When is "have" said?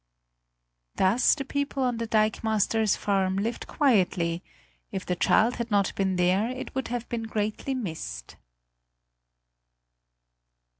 6.87-7.07